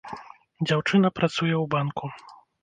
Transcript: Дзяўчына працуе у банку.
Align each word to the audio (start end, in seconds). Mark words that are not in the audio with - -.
Дзяўчына 0.69 1.11
працуе 1.19 1.53
у 1.59 1.61
банку. 1.75 2.11